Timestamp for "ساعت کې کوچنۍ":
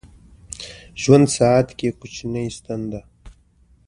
1.37-2.47